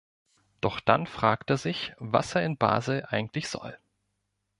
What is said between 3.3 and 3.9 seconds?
soll.